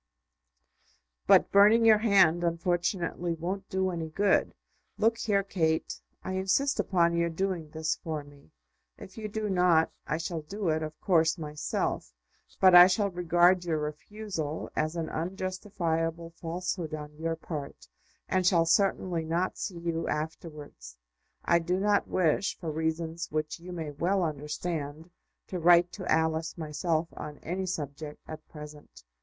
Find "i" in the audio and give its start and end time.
6.23-6.31, 10.07-10.17, 12.73-12.87, 21.45-21.59